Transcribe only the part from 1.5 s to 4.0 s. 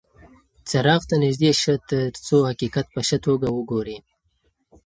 شه ترڅو حقیقت په ښه توګه وګورې.